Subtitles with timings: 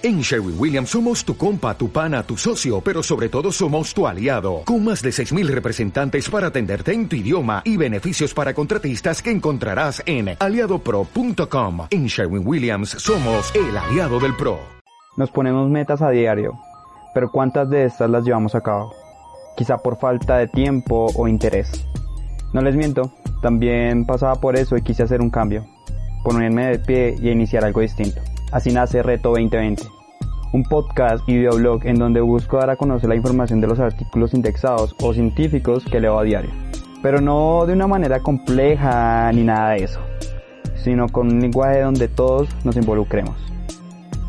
[0.00, 4.06] En Sherwin Williams somos tu compa, tu pana, tu socio, pero sobre todo somos tu
[4.06, 9.20] aliado, con más de 6.000 representantes para atenderte en tu idioma y beneficios para contratistas
[9.20, 11.88] que encontrarás en aliadopro.com.
[11.90, 14.60] En Sherwin Williams somos el aliado del PRO.
[15.16, 16.52] Nos ponemos metas a diario,
[17.12, 18.94] pero ¿cuántas de estas las llevamos a cabo?
[19.56, 21.84] Quizá por falta de tiempo o interés.
[22.52, 23.10] No les miento,
[23.42, 25.66] también pasaba por eso y quise hacer un cambio,
[26.22, 28.20] ponerme de pie y iniciar algo distinto.
[28.50, 29.82] Así nace Reto 2020,
[30.54, 34.32] un podcast y videoblog en donde busco dar a conocer la información de los artículos
[34.32, 36.50] indexados o científicos que leo a diario.
[37.02, 40.00] Pero no de una manera compleja ni nada de eso,
[40.76, 43.36] sino con un lenguaje donde todos nos involucremos.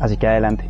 [0.00, 0.68] Así que adelante.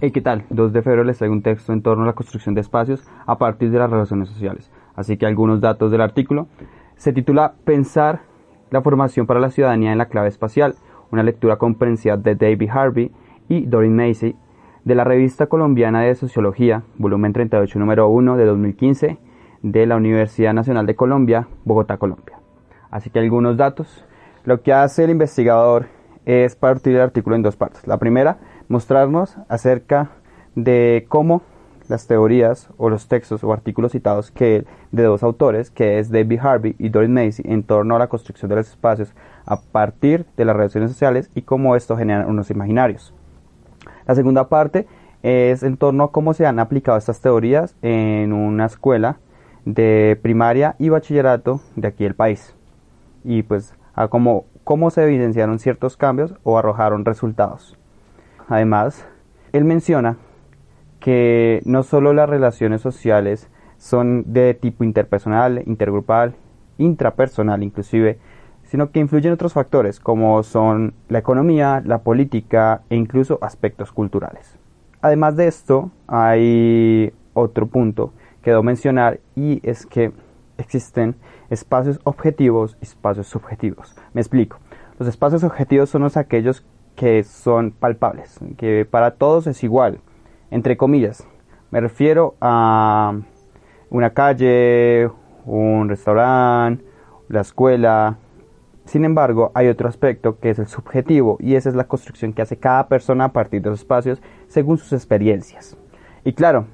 [0.00, 0.44] Hey, ¿qué tal?
[0.50, 3.36] 2 de febrero les traigo un texto en torno a la construcción de espacios a
[3.36, 4.70] partir de las relaciones sociales.
[4.94, 6.46] Así que algunos datos del artículo.
[6.96, 8.20] Se titula Pensar
[8.70, 10.74] la formación para la ciudadanía en la clave espacial,
[11.10, 13.12] una lectura comprensiva de David Harvey
[13.48, 14.36] y Doreen Macy
[14.84, 19.18] de la Revista Colombiana de Sociología, volumen 38, número 1 de 2015,
[19.62, 22.38] de la Universidad Nacional de Colombia, Bogotá, Colombia.
[22.90, 24.04] Así que algunos datos.
[24.44, 25.86] Lo que hace el investigador
[26.24, 27.86] es partir el artículo en dos partes.
[27.86, 28.38] La primera,
[28.68, 30.10] mostrarnos acerca
[30.54, 31.42] de cómo
[31.88, 36.40] las teorías o los textos o artículos citados que, de dos autores, que es David
[36.40, 39.14] Harvey y Doris Macy, en torno a la construcción de los espacios
[39.46, 43.14] a partir de las relaciones sociales y cómo esto genera unos imaginarios.
[44.06, 44.86] La segunda parte
[45.22, 49.18] es en torno a cómo se han aplicado estas teorías en una escuela
[49.64, 52.54] de primaria y bachillerato de aquí del país.
[53.24, 57.76] Y pues a cómo, cómo se evidenciaron ciertos cambios o arrojaron resultados.
[58.48, 59.04] Además,
[59.52, 60.16] él menciona
[61.00, 66.34] que no solo las relaciones sociales son de tipo interpersonal, intergrupal,
[66.78, 68.18] intrapersonal inclusive,
[68.64, 74.58] sino que influyen otros factores como son la economía, la política e incluso aspectos culturales.
[75.00, 80.12] Además de esto, hay otro punto que debo mencionar y es que
[80.58, 81.14] existen
[81.50, 83.96] espacios objetivos y espacios subjetivos.
[84.12, 84.58] Me explico.
[84.98, 86.66] Los espacios objetivos son los aquellos
[86.96, 90.00] que son palpables, que para todos es igual,
[90.50, 91.26] entre comillas.
[91.70, 93.14] Me refiero a
[93.90, 95.10] una calle,
[95.44, 96.84] un restaurante,
[97.28, 98.18] la escuela.
[98.84, 102.42] Sin embargo, hay otro aspecto que es el subjetivo y esa es la construcción que
[102.42, 105.76] hace cada persona a partir de los espacios según sus experiencias.
[106.24, 106.66] Y claro,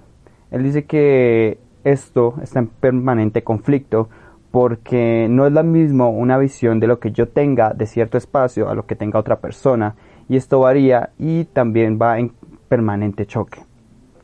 [0.51, 4.09] él dice que esto está en permanente conflicto
[4.51, 8.69] porque no es lo mismo una visión de lo que yo tenga de cierto espacio
[8.69, 9.97] a lo que tenga otra persona
[10.29, 12.33] y esto varía y también va en
[12.75, 13.61] permanente choque.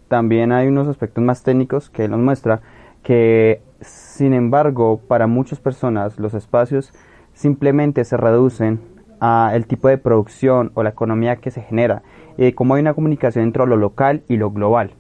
[0.08, 2.62] También hay unos aspectos más técnicos que nos muestra
[3.04, 6.92] que, sin embargo, para muchas personas los espacios
[7.32, 8.80] simplemente se reducen
[9.20, 12.02] a el tipo de producción o la economía que se genera
[12.36, 14.94] y cómo hay una comunicación entre lo local y lo global.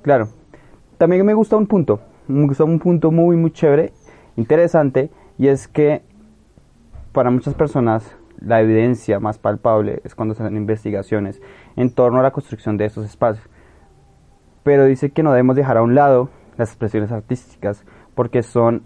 [0.00, 0.28] Claro,
[0.96, 3.92] también me gusta un punto, me gusta un punto muy muy chévere,
[4.36, 6.00] interesante, y es que
[7.12, 11.40] para muchas personas la evidencia más palpable es cuando se hacen investigaciones
[11.76, 13.48] en torno a la construcción de estos espacios.
[14.62, 17.84] Pero dice que no debemos dejar a un lado las expresiones artísticas
[18.14, 18.82] porque son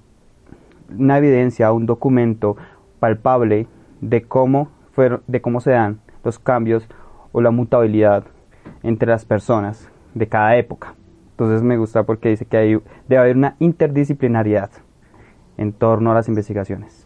[0.96, 2.56] una evidencia, un documento
[3.00, 3.66] palpable
[4.00, 6.88] de cómo, fueron, de cómo se dan los cambios
[7.32, 8.24] o la mutabilidad
[8.82, 10.94] entre las personas de cada época.
[11.32, 14.70] Entonces me gusta porque dice que debe haber una interdisciplinariedad
[15.58, 17.05] en torno a las investigaciones.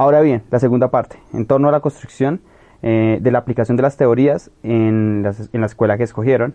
[0.00, 2.40] Ahora bien, la segunda parte, en torno a la construcción
[2.80, 6.54] eh, de la aplicación de las teorías en, en la escuela que escogieron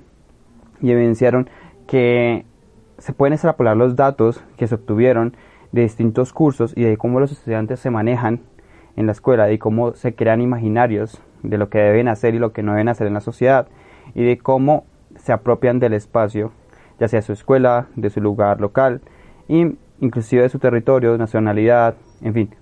[0.81, 1.47] y evidenciaron
[1.85, 2.43] que
[2.97, 5.37] se pueden extrapolar los datos que se obtuvieron
[5.73, 8.41] de distintos cursos y de cómo los estudiantes se manejan
[8.95, 12.51] en la escuela, y cómo se crean imaginarios de lo que deben hacer y lo
[12.51, 13.67] que no deben hacer en la sociedad,
[14.15, 14.85] y de cómo
[15.17, 16.51] se apropian del espacio,
[16.99, 19.01] ya sea su escuela, de su lugar local,
[19.47, 22.55] y inclusive de su territorio, nacionalidad, en fin,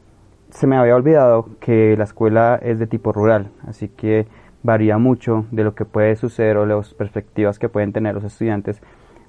[0.53, 4.27] se me había olvidado que la escuela es de tipo rural, así que
[4.61, 8.81] varía mucho de lo que puede suceder o las perspectivas que pueden tener los estudiantes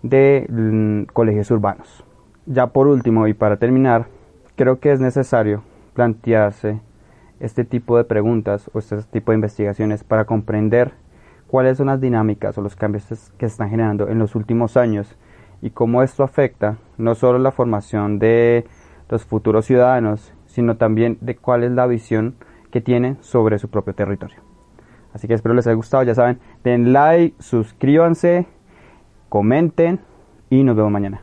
[0.03, 2.05] de mm, colegios urbanos.
[2.45, 4.07] Ya por último y para terminar,
[4.55, 5.63] creo que es necesario
[5.95, 6.81] plantearse
[7.41, 10.93] este tipo de preguntas o este tipo de investigaciones para comprender
[11.47, 15.17] cuáles son las dinámicas o los cambios que están generando en los últimos años
[15.63, 18.67] y cómo esto afecta no solo la formación de
[19.09, 22.37] los futuros ciudadanos, sino también de cuál es la visión
[22.71, 24.37] que tienen sobre su propio territorio.
[25.13, 28.47] Así que espero les haya gustado, ya saben, den like, suscríbanse,
[29.29, 29.99] comenten
[30.51, 31.23] y nos vemos mañana.